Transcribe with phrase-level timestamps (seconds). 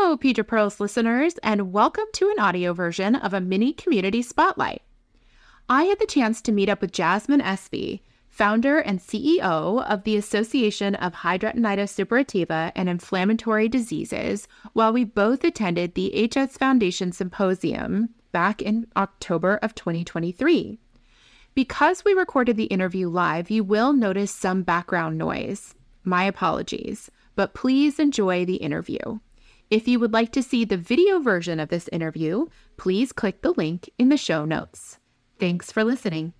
[0.00, 4.80] Hello, PeDRA Pearls listeners, and welcome to an audio version of a mini community spotlight.
[5.68, 10.16] I had the chance to meet up with Jasmine Espy, founder and CEO of the
[10.16, 18.10] Association of Hidradenitis Suppurativa and Inflammatory Diseases, while we both attended the HS Foundation Symposium
[18.30, 20.78] back in October of 2023.
[21.54, 25.74] Because we recorded the interview live, you will notice some background noise.
[26.04, 29.18] My apologies, but please enjoy the interview.
[29.70, 32.46] If you would like to see the video version of this interview,
[32.78, 34.98] please click the link in the show notes.
[35.38, 36.32] Thanks for listening.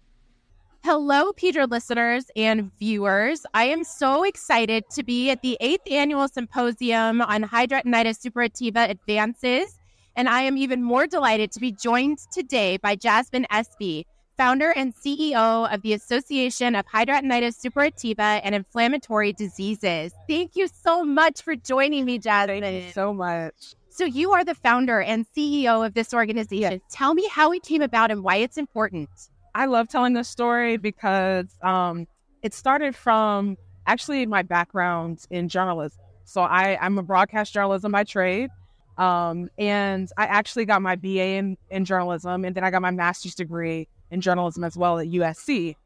[0.82, 3.44] Hello, PeDRA listeners and viewers.
[3.52, 9.78] I am so excited to be at the eighth annual symposium on hidradenitis suppurativa advances.
[10.16, 14.06] And I am even more delighted to be joined today by Jasmine Espy,
[14.38, 20.12] founder and CEO of the Association of Hidradenitis Suppurativa and Inflammatory Diseases.
[20.28, 22.62] Thank you so much for joining me, Jasmine.
[22.62, 23.74] Thank you so much.
[23.90, 26.72] So, you are the founder and CEO of this organization.
[26.72, 26.80] Yes.
[26.88, 29.10] Tell me how it came about and why it's important.
[29.56, 32.06] I love telling this story because um,
[32.42, 33.56] it started from
[33.88, 35.98] actually my background in journalism.
[36.24, 38.50] So, I, I'm a broadcast journalism by trade.
[38.98, 42.90] Um, and I actually got my BA in, in journalism, and then I got my
[42.90, 45.76] master's degree in journalism as well at USC.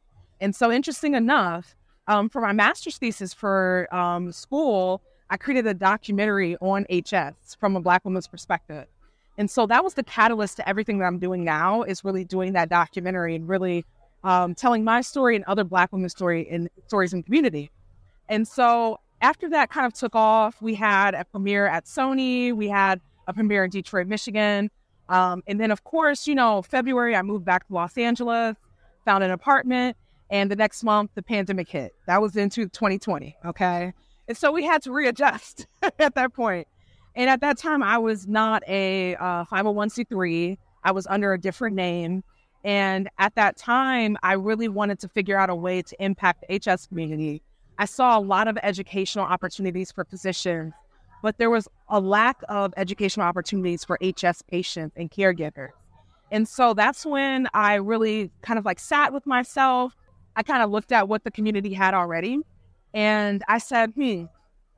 [0.41, 1.75] And so, interesting enough,
[2.09, 7.77] um, for my master's thesis for um, school, I created a documentary on HS from
[7.77, 8.87] a Black woman's perspective.
[9.39, 12.53] And so that was the catalyst to everything that I'm doing now is really doing
[12.53, 13.85] that documentary and really
[14.25, 17.71] um, telling my story and other Black women's story in stories in community.
[18.29, 22.69] And so after that kind of took off, we had a premiere at Sony, we
[22.69, 24.71] had a premiere in Detroit, Michigan.
[25.09, 28.57] Um, and then, of course, you know, February, I moved back to Los Angeles,
[29.05, 29.97] found an apartment,
[30.31, 31.95] and the next month, the pandemic hit.
[32.07, 33.37] That was into 2020.
[33.45, 33.93] Okay.
[34.29, 35.67] And so we had to readjust
[35.99, 36.67] at that point.
[37.15, 41.77] And at that time, I was not a uh, 501c3, I was under a different
[41.77, 42.25] name.
[42.65, 46.59] And at that time, I really wanted to figure out a way to impact the
[46.59, 47.43] HS community.
[47.79, 50.73] I saw a lot of educational opportunities for physicians
[51.23, 55.71] but there was a lack of educational opportunities for HS patients and caregivers.
[56.31, 59.95] And so that's when I really kind of like sat with myself.
[60.35, 62.41] I kind of looked at what the community had already.
[62.95, 64.25] And I said, hmm,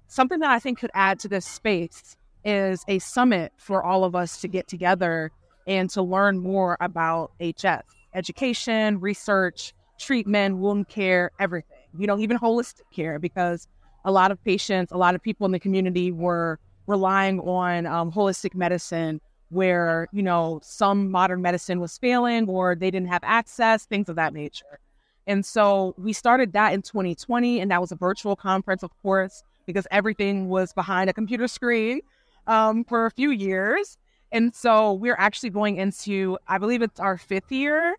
[0.07, 4.15] something that I think could add to this space is a summit for all of
[4.15, 5.31] us to get together
[5.67, 7.83] and to learn more about HS
[8.15, 11.69] education, research, treatment, wound care, everything,
[11.99, 13.67] you know, even holistic care, because
[14.05, 18.13] a lot of patients, a lot of people in the community were relying on um,
[18.13, 23.87] holistic medicine where, you know, some modern medicine was failing or they didn't have access,
[23.87, 24.79] things of that nature.
[25.27, 29.43] And so we started that in 2020, and that was a virtual conference, of course,
[29.67, 32.01] because everything was behind a computer screen
[32.47, 33.97] um, for a few years.
[34.33, 37.97] And so we're actually going into, I believe it's our fifth year.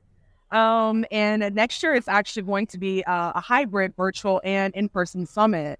[0.52, 4.90] Um, and next year it's actually going to be a, a hybrid virtual and in
[4.90, 5.80] person summit.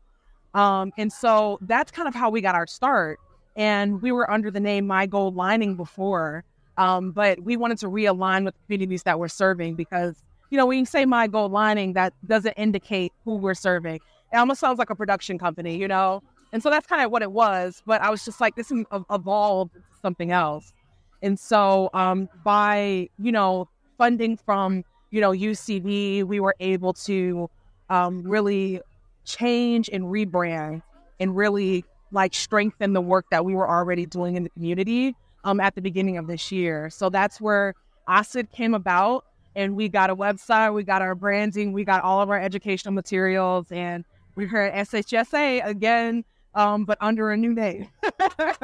[0.56, 3.20] Um, and so that's kind of how we got our start.
[3.58, 6.44] And we were under the name My Gold Lining before,
[6.78, 10.16] um, but we wanted to realign with the communities that we're serving because,
[10.50, 14.00] you know, when you say My Gold Lining, that doesn't indicate who we're serving.
[14.34, 16.24] It almost sounds like a production company, you know?
[16.52, 17.84] And so that's kind of what it was.
[17.86, 18.72] But I was just like, this
[19.10, 20.74] evolved something else.
[21.22, 23.68] And so um, by, you know,
[23.98, 27.50] funding from, you know, UCB, we were able to
[27.90, 28.82] um, really
[29.26, 30.82] change and rebrand
[31.20, 35.60] and really like strengthen the work that we were already doing in the community um,
[35.60, 36.90] at the beginning of this year.
[36.90, 37.76] So that's where
[38.08, 39.26] AHSID came about.
[39.56, 42.94] And we got a website, we got our branding, we got all of our educational
[42.94, 44.04] materials, and
[44.36, 46.26] we're here at SHSA again,
[46.56, 47.88] um, but under a new name.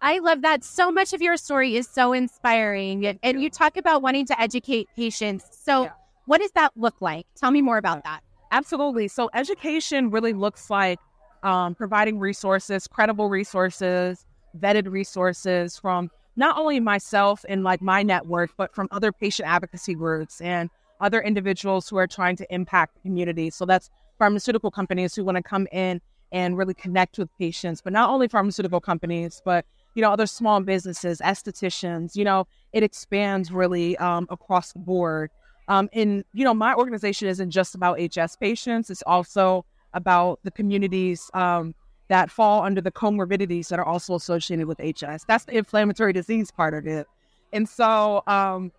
[0.00, 0.62] I love that.
[0.62, 3.06] So much of your story is so inspiring.
[3.06, 5.46] And, and you talk about wanting to educate patients.
[5.50, 5.92] So, yeah.
[6.26, 7.26] what does that look like?
[7.34, 8.20] Tell me more about that.
[8.50, 9.08] Absolutely.
[9.08, 10.98] So education really looks like
[11.42, 14.24] um, providing resources, credible resources,
[14.58, 19.94] vetted resources from not only myself and like my network, but from other patient advocacy
[19.94, 20.70] groups and
[21.00, 23.50] other individuals who are trying to impact the community.
[23.50, 26.00] So that's pharmaceutical companies who want to come in
[26.32, 29.64] and really connect with patients, but not only pharmaceutical companies, but
[29.94, 32.16] you know other small businesses, estheticians.
[32.16, 35.30] You know, it expands really um, across the board.
[35.68, 39.64] Um, and, you know, my organization isn't just about HS patients, it's also
[39.94, 41.74] about the communities um,
[42.08, 45.24] that fall under the comorbidities that are also associated with HS.
[45.26, 47.06] That's the inflammatory disease part of it.
[47.52, 48.72] And so um,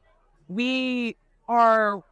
[0.48, 1.16] we
[1.48, 2.04] are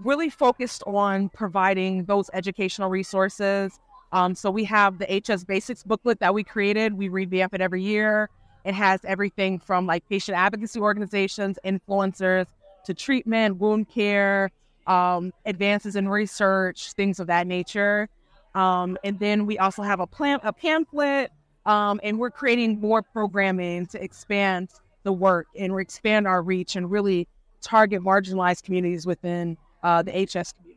[0.00, 3.78] really focused on providing those educational resources,
[4.12, 6.92] Um, so we have the HS Basics booklet that we created.
[6.94, 8.28] We revamp it every year.
[8.64, 12.46] It has everything from like patient advocacy organizations, influencers,
[12.84, 14.50] to treatment, wound care,
[14.86, 18.08] um, advances in research, things of that nature.
[18.54, 21.30] Um, and then we also have a, plan- a pamphlet,
[21.64, 24.70] um, and we're creating more programming to expand
[25.04, 27.26] the work and expand our reach and really
[27.60, 30.72] target marginalized communities within uh, the HS community.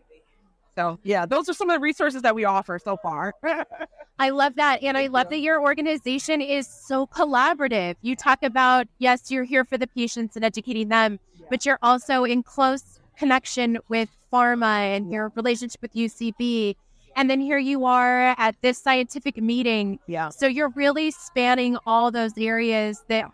[0.75, 3.33] So, yeah, those are some of the resources that we offer so far.
[4.19, 4.83] I love that.
[4.83, 7.95] And I love that your organization is so collaborative.
[8.01, 11.19] You talk about, yes, you're here for the patients and educating them,
[11.49, 16.75] but you're also in close connection with pharma and your relationship with UCB.
[17.15, 19.99] And then here you are at this scientific meeting.
[20.07, 20.29] Yeah.
[20.29, 23.31] So you're really spanning all those areas that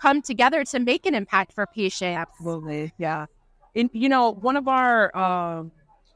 [0.00, 2.18] come together to make an impact for patients.
[2.18, 2.92] Absolutely.
[2.98, 3.26] Yeah.
[3.74, 5.72] And, you know, one of our, um,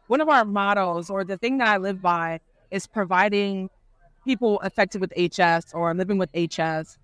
[0.07, 2.41] one of our mottos or the thing that I live by
[2.71, 3.71] is providing
[4.25, 6.97] people affected with HS or living with HS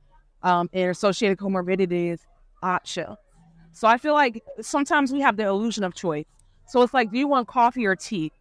[0.42, 2.20] um, and associated comorbidities
[2.62, 3.16] option.
[3.76, 6.24] So I feel like sometimes we have the illusion of choice.
[6.66, 8.32] So it's like, do you want coffee or tea?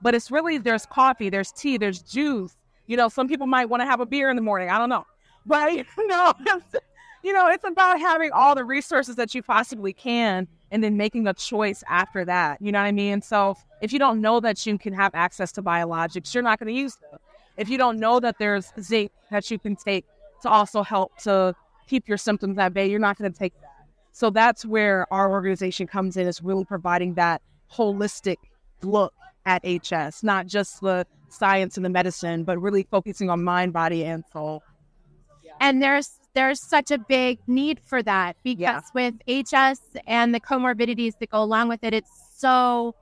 [0.00, 2.56] But it's really there's coffee, there's tea, there's juice.
[2.86, 4.70] You know, some people might want to have a beer in the morning.
[4.70, 5.04] I don't know,
[5.46, 6.32] but you know,
[7.22, 11.26] you know, it's about having all the resources that you possibly can, and then making
[11.26, 12.62] a choice after that.
[12.62, 13.20] You know what I mean?
[13.20, 16.74] So if you don't know that you can have access to biologics, you're not going
[16.74, 17.20] to use them.
[17.58, 20.06] If you don't know that there's zinc that you can take
[20.40, 21.54] to also help to
[21.86, 23.67] keep your symptoms at bay, you're not going to take that.
[24.18, 27.40] So that's where our organization comes in is really providing that
[27.72, 28.38] holistic
[28.82, 29.14] look
[29.46, 34.04] at HS, not just the science and the medicine, but really focusing on mind, body,
[34.04, 34.64] and soul.
[35.60, 39.12] And there's there's such a big need for that because yeah.
[39.28, 39.78] with HS
[40.08, 42.96] and the comorbidities that go along with it, it's so.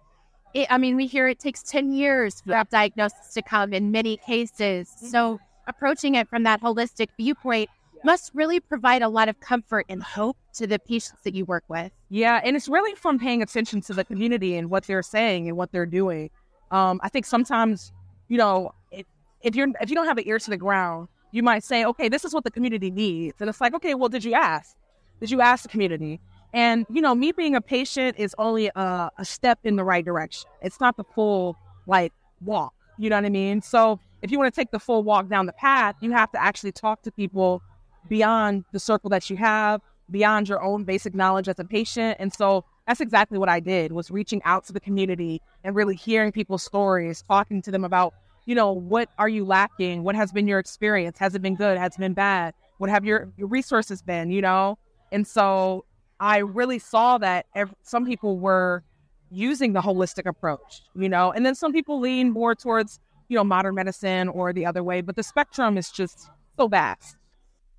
[0.52, 3.90] It, I mean, we hear it takes ten years for that diagnosis to come in
[3.90, 4.90] many cases.
[4.90, 5.06] Mm-hmm.
[5.06, 7.70] So approaching it from that holistic viewpoint
[8.04, 11.64] must really provide a lot of comfort and hope to the patients that you work
[11.68, 11.92] with.
[12.08, 15.56] Yeah, and it's really from paying attention to the community and what they're saying and
[15.56, 16.30] what they're doing.
[16.70, 17.92] Um, I think sometimes,
[18.28, 19.06] you know, if,
[19.42, 22.08] if you're if you don't have an ear to the ground, you might say, okay,
[22.08, 24.76] this is what the community needs, and it's like, okay, well, did you ask?
[25.20, 26.20] Did you ask the community?
[26.52, 30.04] And you know, me being a patient is only a, a step in the right
[30.04, 30.48] direction.
[30.62, 31.56] It's not the full
[31.86, 32.72] like walk.
[32.98, 33.60] You know what I mean?
[33.62, 36.42] So if you want to take the full walk down the path, you have to
[36.42, 37.62] actually talk to people
[38.08, 39.80] beyond the circle that you have,
[40.10, 42.16] beyond your own basic knowledge as a patient.
[42.20, 45.96] And so that's exactly what I did was reaching out to the community and really
[45.96, 48.14] hearing people's stories, talking to them about,
[48.44, 50.04] you know, what are you lacking?
[50.04, 51.18] What has been your experience?
[51.18, 51.78] Has it been good?
[51.78, 52.54] Has it been bad?
[52.78, 54.78] What have your, your resources been, you know?
[55.10, 55.84] And so
[56.20, 58.84] I really saw that every, some people were
[59.30, 63.42] using the holistic approach, you know, and then some people lean more towards, you know,
[63.42, 67.16] modern medicine or the other way, but the spectrum is just so vast.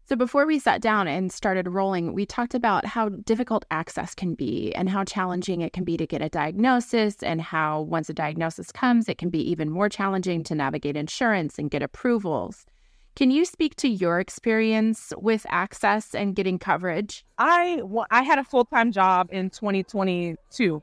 [0.09, 4.35] So, before we sat down and started rolling, we talked about how difficult access can
[4.35, 8.13] be and how challenging it can be to get a diagnosis, and how once a
[8.13, 12.65] diagnosis comes, it can be even more challenging to navigate insurance and get approvals.
[13.17, 17.25] Can you speak to your experience with access and getting coverage?
[17.37, 20.81] I well, I had a full time job in 2022,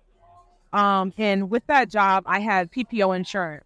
[0.75, 3.65] um, and with that job, I had PPO insurance.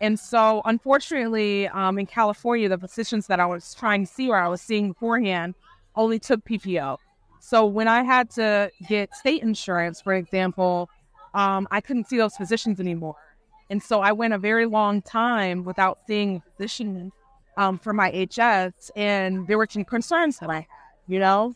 [0.00, 4.36] And so, unfortunately, um, in California, the physicians that I was trying to see or
[4.36, 5.54] I was seeing beforehand
[5.94, 6.96] only took PPO.
[7.40, 10.88] So when I had to get state insurance, for example,
[11.34, 13.16] um, I couldn't see those physicians anymore.
[13.70, 17.12] And so I went a very long time without seeing a physician
[17.56, 20.66] um, for my HS, and there were some concerns that I had,
[21.08, 21.54] you know?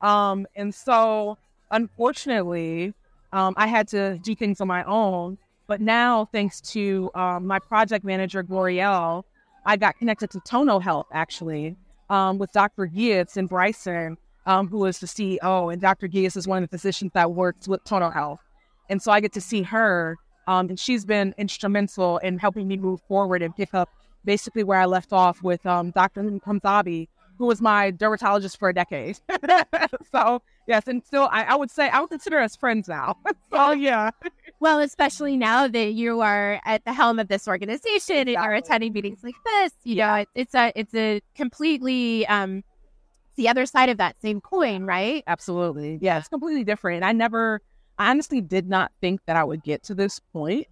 [0.00, 1.38] Um, and so,
[1.70, 2.94] unfortunately,
[3.32, 5.38] um, I had to do things on my own.
[5.66, 9.24] But now, thanks to um, my project manager, Glorielle,
[9.64, 11.76] I got connected to Tono Health actually
[12.08, 12.86] um, with Dr.
[12.86, 15.72] Gies and Bryson, um, who is the CEO.
[15.72, 16.06] And Dr.
[16.06, 18.40] Gies is one of the physicians that works with Tono Health.
[18.88, 20.16] And so I get to see her.
[20.46, 23.88] Um, and she's been instrumental in helping me move forward and pick up
[24.24, 26.22] basically where I left off with um, Dr.
[26.22, 27.08] Hamzavi,
[27.38, 29.18] who was my dermatologist for a decade.
[30.12, 33.16] so yes, and still I, I, would say I would consider us friends now.
[33.50, 34.10] so yeah.
[34.58, 38.36] Well, especially now that you are at the helm of this organization exactly.
[38.36, 40.06] and are attending meetings like this, you yeah.
[40.06, 42.64] know, it, it's a it's a completely um
[43.36, 45.22] the other side of that same coin, right?
[45.26, 45.98] Absolutely.
[46.00, 47.04] Yeah, it's completely different.
[47.04, 47.60] I never
[47.98, 50.66] I honestly did not think that I would get to this point.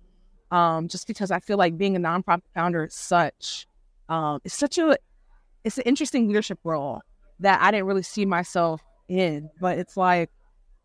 [0.51, 3.67] Um, just because I feel like being a nonprofit founder is such
[4.09, 4.97] um it's such a
[5.63, 7.03] it's an interesting leadership role
[7.41, 9.51] that I didn't really see myself in.
[9.61, 10.31] But it's like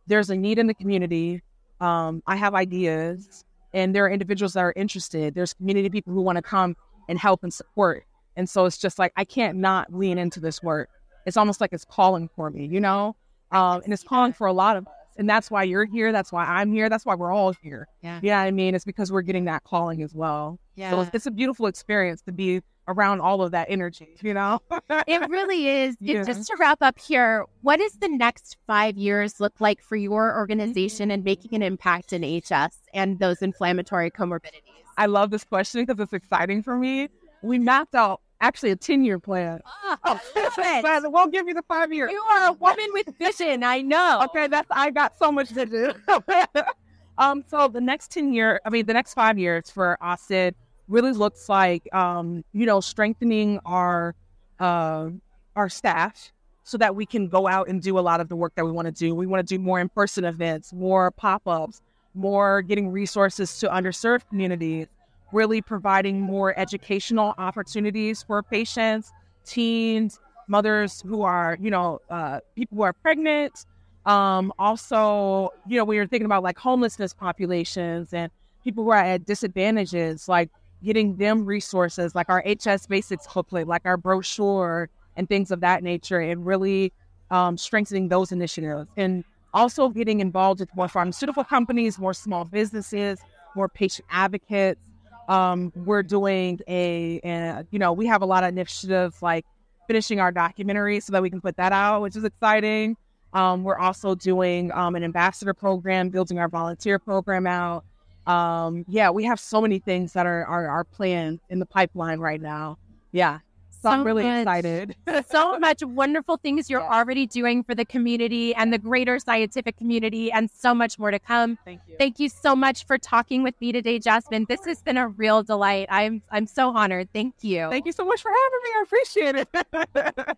[0.07, 1.43] there's a need in the community
[1.79, 3.43] um, I have ideas,
[3.73, 5.35] and there are individuals that are interested.
[5.35, 6.75] There's community people who want to come
[7.07, 8.05] and help and support.
[8.35, 10.89] And so it's just like I can't not lean into this work.
[11.25, 13.15] It's almost like it's calling for me, you know?
[13.51, 14.93] Um, and it's calling for a lot of us.
[15.17, 16.11] And that's why you're here.
[16.11, 16.87] That's why I'm here.
[16.87, 17.87] That's why we're all here.
[18.01, 18.19] Yeah.
[18.23, 18.39] Yeah.
[18.39, 20.59] I mean, it's because we're getting that calling as well.
[20.75, 20.91] Yeah.
[20.91, 24.59] So it's, it's a beautiful experience to be around all of that energy, you know?
[25.07, 25.95] it really is.
[26.01, 26.23] It- Yeah.
[26.23, 30.35] Just to wrap up here, what does the next five years look like for your
[30.35, 34.83] organization and making an impact in HS and those inflammatory comorbidities?
[34.97, 37.07] I love this question because it's exciting for me.
[37.41, 39.61] We mapped out actually a 10 year plan.
[40.05, 40.21] Love
[40.55, 42.09] but we'll give you the five year.
[42.09, 43.63] You are a woman with vision.
[43.63, 44.21] I know.
[44.25, 45.93] Okay, that's I got so much to do.
[47.17, 50.53] um, so the next ten year, I mean, the next five years for AHSID
[50.89, 54.15] really looks like um, you know, strengthening our
[54.59, 55.09] uh,
[55.55, 56.31] our staff
[56.63, 58.71] so that we can go out and do a lot of the work that we
[58.71, 59.15] want to do.
[59.15, 61.81] We want to do more in person events, more pop ups,
[62.13, 64.87] more getting resources to underserved communities,
[65.31, 69.11] really providing more educational opportunities for patients,
[69.45, 73.65] teens, mothers who are, you know, uh, people who are pregnant.
[74.05, 78.31] Um, also, you know, we were thinking about like homelessness populations and
[78.63, 80.49] people who are at disadvantages, like
[80.83, 85.83] getting them resources like our HS Basics booklet, like our brochure and things of that
[85.83, 86.93] nature, and really
[87.31, 88.89] um, strengthening those initiatives.
[88.97, 93.19] And also getting involved with more pharmaceutical companies, more small businesses,
[93.55, 94.81] more patient advocates.
[95.27, 99.45] Um, we're doing a, a, you know, we have a lot of initiatives like
[99.87, 102.95] finishing our documentary so that we can put that out, which is exciting.
[103.33, 107.85] Um, we're also doing um, an ambassador program, building our volunteer program out.
[108.29, 112.19] Um, yeah, we have so many things that are, are, are planned in the pipeline
[112.19, 112.77] right now.
[113.11, 113.39] Yeah.
[113.81, 114.41] So, I'm really good.
[114.41, 114.95] excited.
[115.29, 116.99] so much wonderful things you're Yeah.
[116.99, 121.19] already doing for the community and the greater scientific community, and so much more to
[121.19, 121.57] come.
[121.63, 121.95] Thank you.
[121.97, 124.45] Thank you so much for talking with me today, Jasmine.
[124.49, 125.87] This has been a real delight.
[125.89, 127.07] I'm I'm so honored.
[127.13, 127.69] Thank you.
[127.69, 128.69] Thank you so much for having me.
[128.75, 129.35] I appreciate